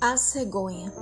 [0.00, 0.92] A cegonha.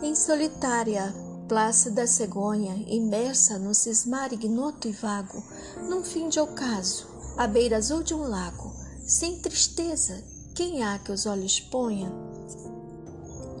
[0.00, 1.12] Em solitária
[1.48, 5.42] plácida cegonha, imersa no cismar ignoto e vago,
[5.88, 8.72] num fim de ocaso, à beira azul de um lago,
[9.04, 10.22] sem tristeza,
[10.54, 12.12] quem há que os olhos ponha?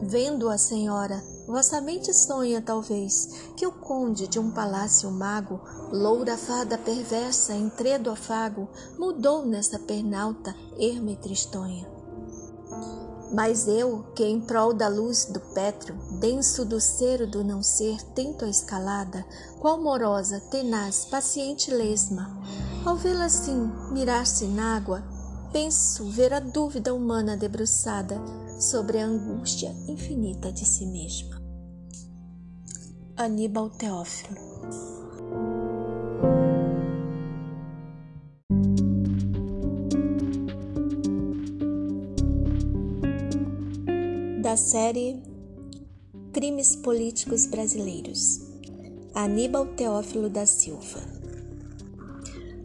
[0.02, 5.60] Vendo a senhora, vossa mente sonha talvez que o conde de um palácio mago,
[5.90, 11.99] loura fada perversa, entredo afago, mudou nessa pernalta erma e tristonha.
[13.32, 18.02] Mas eu, que em prol da luz do pétreo, denso do ser do não ser,
[18.14, 19.24] tento a escalada,
[19.60, 22.36] qual morosa, tenaz, paciente lesma,
[22.84, 25.04] ao vê-la assim, mirar-se na água,
[25.52, 28.20] penso ver a dúvida humana debruçada
[28.58, 31.40] sobre a angústia infinita de si mesma.
[33.16, 34.99] Aníbal Teófilo
[44.50, 45.22] da série
[46.32, 48.40] Crimes Políticos Brasileiros.
[49.14, 50.98] Aníbal Teófilo da Silva.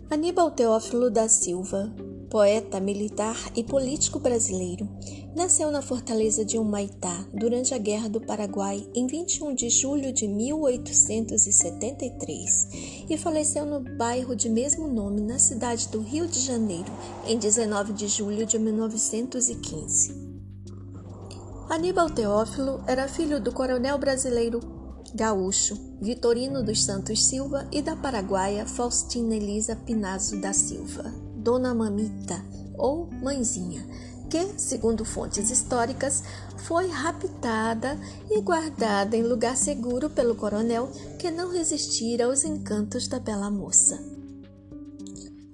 [0.09, 1.93] Aníbal Teófilo da Silva,
[2.27, 4.89] poeta, militar e político brasileiro,
[5.35, 10.27] nasceu na fortaleza de Humaitá durante a Guerra do Paraguai em 21 de julho de
[10.27, 12.67] 1873
[13.07, 16.91] e faleceu no bairro de mesmo nome na cidade do Rio de Janeiro
[17.27, 20.34] em 19 de julho de 1915.
[21.67, 24.59] Aníbal Teófilo era filho do coronel brasileiro
[25.15, 32.39] gaúcho Vitorino dos Santos Silva e da paraguaia Faustina Elisa Pinazo da Silva, Dona Mamita
[32.77, 33.83] ou Mãezinha,
[34.29, 36.23] que, segundo fontes históricas,
[36.57, 37.97] foi raptada
[38.29, 44.14] e guardada em lugar seguro pelo coronel que não resistira aos encantos da bela moça.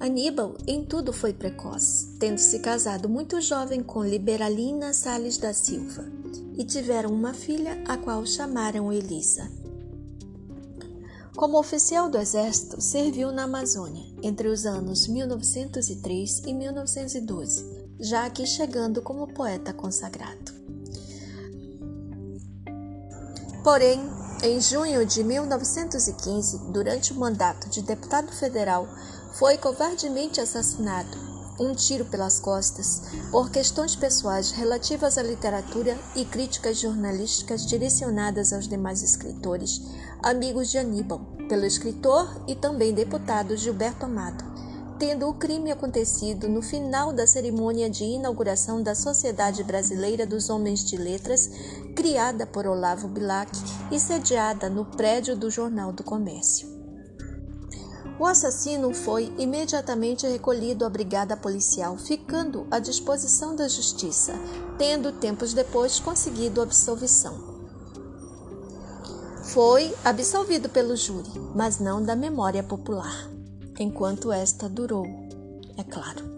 [0.02, 6.04] Aníbal em tudo foi precoce, tendo se casado muito jovem com Liberalina Sales da Silva,
[6.58, 9.48] e tiveram uma filha, a qual chamaram Elisa.
[11.36, 17.64] Como oficial do exército, serviu na Amazônia entre os anos 1903 e 1912,
[18.00, 20.52] já aqui chegando como poeta consagrado.
[23.64, 24.00] Porém,
[24.44, 28.88] em junho de 1915, durante o mandato de deputado federal,
[29.34, 31.16] foi covardemente assassinado,
[31.60, 38.68] um tiro pelas costas, por questões pessoais relativas à literatura e críticas jornalísticas direcionadas aos
[38.68, 39.80] demais escritores,
[40.24, 44.51] amigos de Aníbal, pelo escritor e também deputado Gilberto Amado,
[45.02, 50.86] tendo o crime acontecido no final da cerimônia de inauguração da Sociedade Brasileira dos Homens
[50.86, 51.50] de Letras,
[51.96, 53.52] criada por Olavo Bilac
[53.92, 56.70] e sediada no prédio do Jornal do Comércio.
[58.20, 64.36] O assassino foi imediatamente recolhido à brigada policial, ficando à disposição da justiça,
[64.78, 67.60] tendo tempos depois conseguido absolvição.
[69.46, 73.31] Foi absolvido pelo júri, mas não da memória popular,
[73.82, 75.06] enquanto esta durou,
[75.78, 76.32] é claro.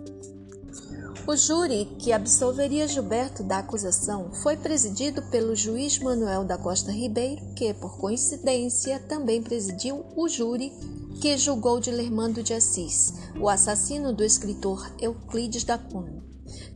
[1.26, 7.42] O júri que absolveria Gilberto da acusação foi presidido pelo juiz Manuel da Costa Ribeiro,
[7.56, 10.74] que, por coincidência, também presidiu o júri
[11.22, 16.23] que julgou de Lermando de Assis, o assassino do escritor Euclides da Cunha,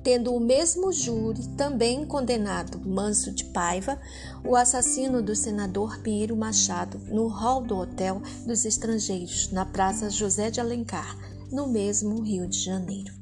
[0.03, 3.99] tendo o mesmo júri também condenado Manso de Paiva,
[4.43, 10.49] o assassino do senador Pinheiro Machado, no hall do Hotel dos Estrangeiros, na Praça José
[10.49, 11.17] de Alencar,
[11.51, 13.13] no mesmo Rio de Janeiro.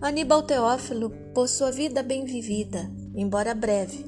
[0.00, 4.06] Aníbal Teófilo, por sua vida bem vivida, embora breve,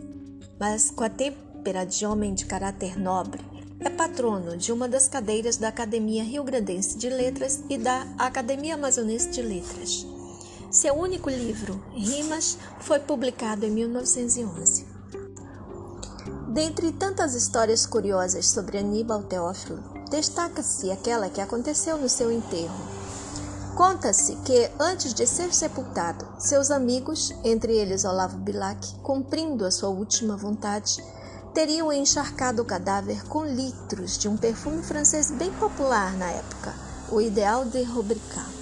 [0.59, 3.43] mas com a têmpera de homem de caráter nobre,
[3.85, 8.75] é patrono de uma das cadeiras da Academia Rio Grandense de Letras e da Academia
[8.75, 10.07] Amazonense de Letras.
[10.73, 14.87] Seu único livro, Rimas, foi publicado em 1911.
[16.49, 22.89] Dentre tantas histórias curiosas sobre Aníbal Teófilo, destaca-se aquela que aconteceu no seu enterro.
[23.77, 29.91] Conta-se que, antes de ser sepultado, seus amigos, entre eles Olavo Bilac, cumprindo a sua
[29.91, 31.05] última vontade,
[31.53, 36.75] teriam encharcado o cadáver com litros de um perfume francês bem popular na época,
[37.11, 38.62] o Ideal de Rubricat.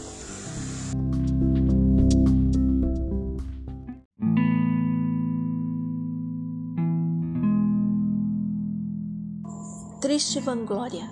[10.01, 11.11] Triste Vanglória,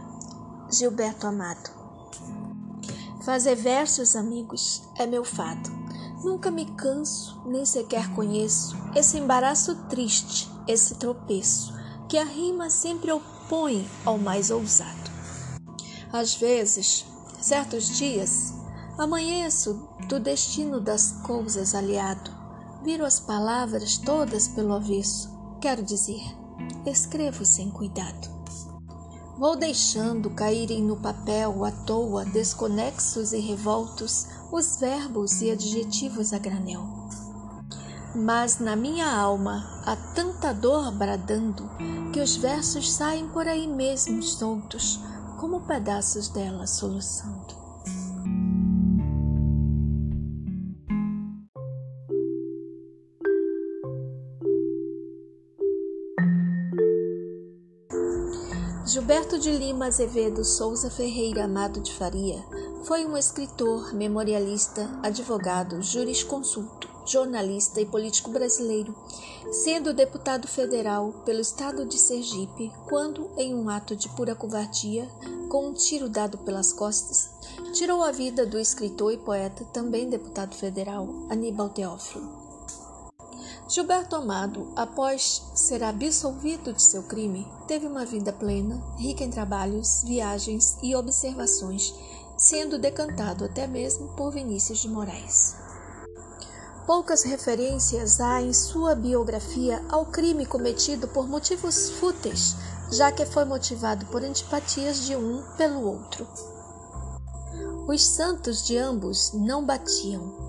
[0.73, 1.71] Gilberto Amado.
[3.23, 5.69] Fazer versos, amigos, é meu fado.
[6.25, 11.75] Nunca me canso, nem sequer conheço esse embaraço triste esse tropeço
[12.09, 15.11] que a rima sempre opõe ao mais ousado.
[16.11, 17.05] Às vezes,
[17.43, 18.55] certos dias,
[18.97, 22.31] amanheço do destino das coisas aliado,
[22.83, 25.29] viro as palavras todas pelo avesso.
[25.61, 26.23] Quero dizer,
[26.87, 28.38] escrevo sem cuidado.
[29.39, 36.39] Vou deixando caírem no papel à toa, desconexos e revoltos, os verbos e adjetivos a
[36.39, 36.83] granel.
[38.17, 41.71] Mas na minha alma há tanta dor bradando
[42.13, 44.99] que os versos saem por aí mesmo soltos,
[45.39, 47.58] como pedaços dela soluçando.
[58.89, 62.43] Gilberto de Lima Azevedo Souza Ferreira Amado de Faria
[62.85, 68.97] foi um escritor, memorialista, advogado, jurisconsulto, jornalista e político brasileiro,
[69.53, 75.07] sendo deputado federal pelo estado de Sergipe quando, em um ato de pura covardia,
[75.51, 77.29] com um tiro dado pelas costas,
[77.75, 82.38] tirou a vida do escritor e poeta, também deputado federal, Aníbal Teófilo.
[83.69, 90.03] Gilberto Amado, após ser absolvido de seu crime, teve uma vida plena, rica em trabalhos,
[90.07, 91.95] viagens e observações,
[92.39, 95.55] sendo decantado até mesmo por Vinícius de Moraes.
[96.87, 102.57] Poucas referências há em sua biografia ao crime cometido por motivos fúteis,
[102.91, 106.27] já que foi motivado por antipatias de um pelo outro.
[107.87, 110.48] Os santos de ambos não batiam,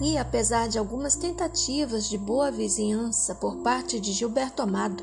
[0.00, 5.02] e, apesar de algumas tentativas de boa vizinhança por parte de Gilberto Amado,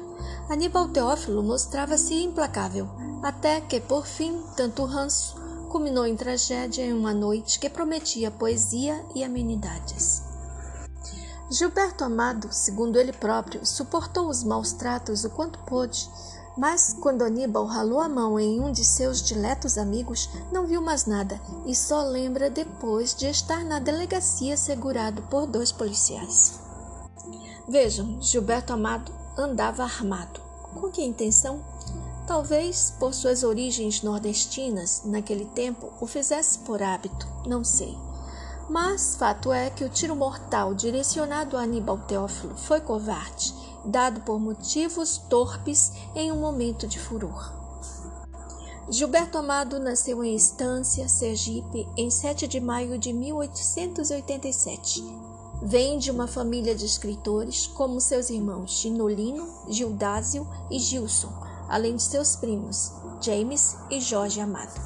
[0.50, 2.88] Aníbal Teófilo mostrava-se implacável,
[3.22, 5.36] até que, por fim, tanto ranço
[5.70, 10.24] culminou em tragédia em uma noite que prometia poesia e amenidades.
[11.52, 16.10] Gilberto Amado, segundo ele próprio, suportou os maus tratos o quanto pôde,
[16.58, 21.06] mas quando Aníbal ralou a mão em um de seus diletos amigos, não viu mais
[21.06, 26.60] nada e só lembra depois de estar na delegacia segurado por dois policiais.
[27.68, 30.40] Vejam, Gilberto Amado andava armado.
[30.74, 31.62] Com que intenção?
[32.28, 37.98] Talvez por suas origens nordestinas, naquele tempo, o fizesse por hábito, não sei.
[38.70, 43.54] Mas fato é que o tiro mortal direcionado a Aníbal Teófilo foi covarde
[43.86, 47.54] dado por motivos torpes em um momento de furor.
[48.90, 55.04] Gilberto Amado nasceu em Estância, Sergipe, em 7 de maio de 1887.
[55.64, 61.34] Vem de uma família de escritores, como seus irmãos Ginolino, Gildásio e Gilson,
[61.68, 62.92] além de seus primos
[63.22, 64.80] James e Jorge Amado.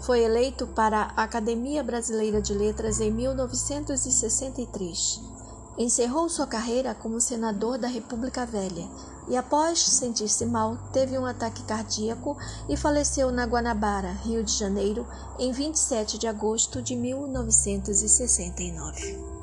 [0.00, 5.35] Foi eleito para a Academia Brasileira de Letras em 1963
[5.78, 8.88] Encerrou sua carreira como senador da República Velha
[9.28, 12.34] e, após sentir-se mal, teve um ataque cardíaco
[12.68, 15.06] e faleceu na Guanabara, Rio de Janeiro,
[15.38, 19.35] em 27 de agosto de 1969.